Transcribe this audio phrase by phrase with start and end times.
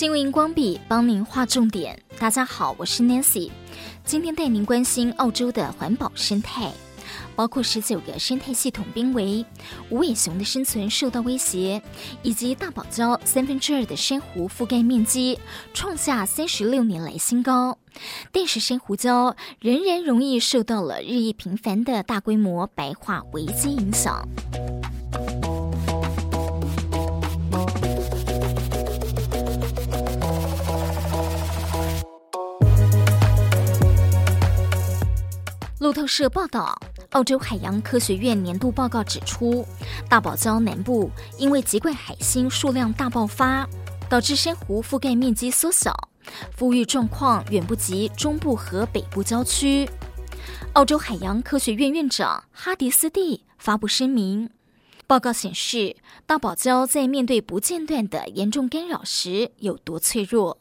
[0.00, 2.02] 新闻荧光笔帮您划重点。
[2.18, 3.50] 大家好，我是 Nancy，
[4.02, 6.72] 今天带您关心澳洲的环保生态，
[7.36, 9.44] 包括十九个生态系统濒危、
[9.90, 11.82] 无尾熊的生存受到威胁，
[12.22, 15.38] 以及大堡礁三分之二的珊瑚覆盖面积
[15.74, 17.76] 创下三十六年来新高。
[18.32, 24.26] 但是珊瑚礁仍然容易受到了日益频繁的大规模白化危机影响。
[35.90, 36.80] 路透社报道，
[37.10, 39.66] 澳洲海洋科学院年度报告指出，
[40.08, 43.68] 大堡礁南部因为极怪海星数量大爆发，
[44.08, 45.92] 导致珊瑚覆盖面积缩小，
[46.56, 49.90] 富裕状况远不及中部和北部郊区。
[50.74, 54.48] 澳洲海洋科学院院长哈迪斯蒂发布声明，
[55.08, 60.56] 报告显示，大堡礁在面对不间断的严重干扰时有多脆弱，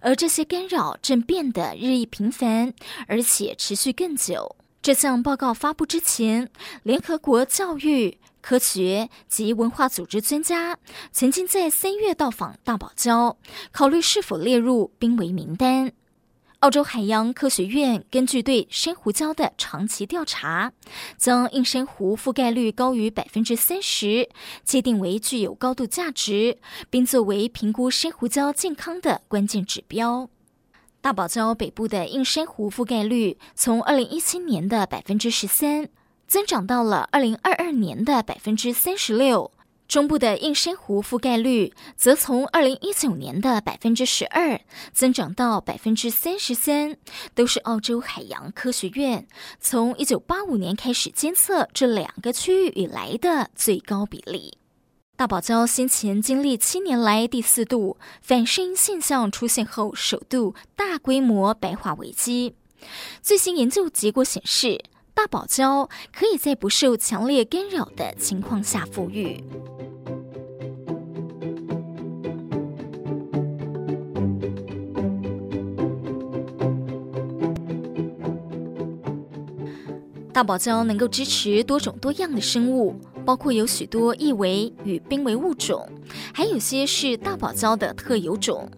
[0.00, 2.74] 而这些干扰正变得日益频繁，
[3.06, 4.56] 而且持续更久。
[4.82, 6.50] 这项报告发布之前，
[6.82, 10.76] 联合国教育、科学及文化组织专家
[11.12, 13.36] 曾经在三月到访大堡礁，
[13.70, 15.92] 考虑是否列入濒危名单。
[16.58, 20.72] 澳洲海洋科学院根据对珊瑚礁的长期调查，
[21.16, 24.28] 将硬珊瑚覆盖率高于百分之三十
[24.64, 26.58] 界定为具有高度价值，
[26.90, 30.28] 并作为评估珊瑚礁健康的关键指标。
[31.02, 35.88] 大堡礁北部的硬珊瑚覆盖率从二零一七年的百分之十三
[36.28, 39.50] 增长到了二零二二年的百分之三十六，
[39.88, 44.60] 中部的硬珊瑚覆盖率则从二零一九年的百分之十二
[44.92, 46.96] 增长到百分之三十三，
[47.34, 49.26] 都是澳洲海洋科学院
[49.58, 54.56] 从一九八五年开始监测这两个区域以来的最高比例。
[55.22, 62.56] 大堡礁先前经历七年来第四度反圣婴现象出现后，首度大规模白化危机。
[63.22, 64.82] 最新研究结果显示，
[65.14, 69.44] 大堡礁可以在不受强烈干扰的情况下复育。
[80.32, 82.96] 大堡礁能够支持多种多样的生物。
[83.24, 85.88] 包括有许多易危与濒危物种，
[86.32, 88.68] 还有些是大堡礁的特有种。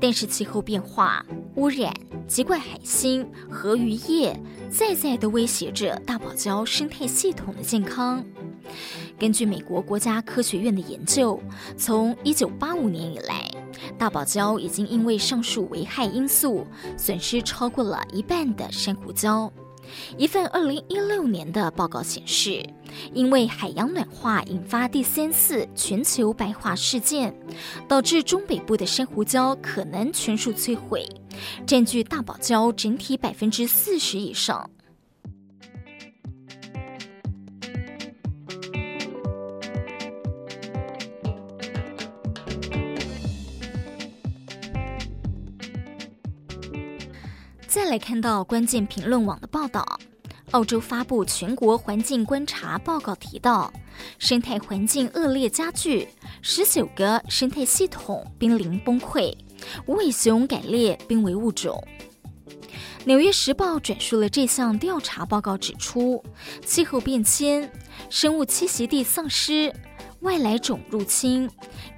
[0.00, 1.24] 但是气候变化、
[1.56, 1.94] 污染、
[2.26, 8.24] 棘冠海星和渔业，再再都威胁着大堡礁生态系统的健康。
[9.18, 11.38] 根据美国国家科学院的研究，
[11.76, 13.50] 从1985年以来，
[13.98, 16.66] 大堡礁已经因为上述危害因素，
[16.96, 19.50] 损失超过了一半的珊瑚礁。
[20.16, 22.64] 一份二零一六年的报告显示，
[23.12, 27.34] 因为海洋暖化引发第三次全球白化事件，
[27.88, 31.08] 导致中北部的珊瑚礁可能全数摧毁，
[31.66, 34.68] 占据大堡礁整体百分之四十以上。
[47.70, 49.86] 再来看到关键评论网的报道，
[50.50, 53.72] 澳洲发布全国环境观察报告提到，
[54.18, 56.08] 生态环境恶劣加剧，
[56.42, 59.32] 十九个生态系统濒临崩溃，
[59.86, 61.80] 无尾熊改列濒危物种。
[63.04, 66.20] 纽约时报转述了这项调查报告，指出
[66.66, 67.70] 气候变迁、
[68.08, 69.72] 生物栖息地丧失、
[70.22, 71.48] 外来种入侵、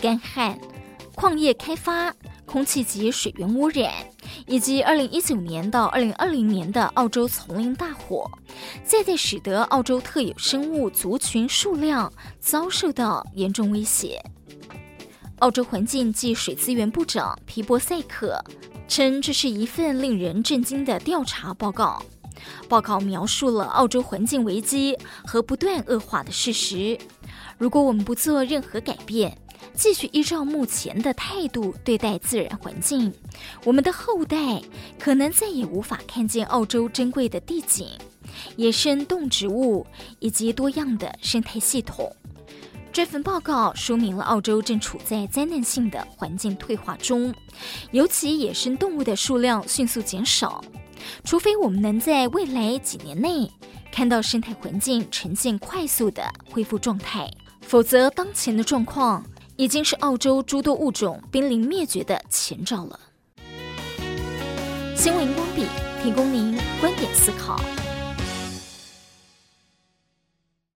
[0.00, 0.58] 干旱、
[1.14, 2.12] 矿业开发、
[2.44, 3.92] 空气及水源污染。
[4.46, 8.30] 以及二零一九年到二零二零年的澳洲丛林大火，
[8.84, 14.22] 再再使得澳洲特有生物族群数量遭受到严重威胁。
[15.38, 18.42] 澳洲环境及水资源部长皮博塞克
[18.86, 22.02] 称，这是一份令人震惊的调查报告。
[22.68, 24.96] 报告描述了澳洲环境危机
[25.26, 26.98] 和不断恶化的事实。
[27.58, 29.36] 如果我们不做任何改变，
[29.74, 33.12] 继续依照目前的态度对待自然环境，
[33.64, 34.60] 我们的后代
[34.98, 37.86] 可能再也无法看见澳洲珍贵的地景、
[38.56, 39.86] 野生动植物
[40.18, 42.14] 以及多样的生态系统。
[42.92, 47.32] 这份报告说明了澳洲正处在灾难性的环境退化中，
[47.92, 50.62] 尤其野生动物的数量迅速减少。
[51.24, 53.50] 除非我们能在未来几年内
[53.92, 57.30] 看到生态环境呈现快速的恢复状态，
[57.62, 59.24] 否则当前的状况。
[59.60, 62.98] 已经是澳洲诸多物种濒临灭绝的前兆了。
[64.96, 65.66] 新闻荧光笔
[66.02, 67.60] 提供您观点思考。